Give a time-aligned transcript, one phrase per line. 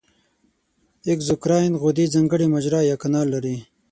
[1.11, 3.57] اګزوکراین غدې ځانګړې مجرا یا کانال لري.